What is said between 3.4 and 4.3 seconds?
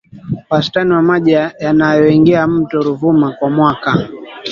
mwaka